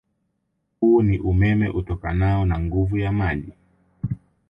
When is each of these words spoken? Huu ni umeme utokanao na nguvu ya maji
Huu 0.79 1.01
ni 1.01 1.19
umeme 1.19 1.69
utokanao 1.69 2.45
na 2.45 2.59
nguvu 2.59 2.97
ya 2.97 3.11
maji 3.11 3.53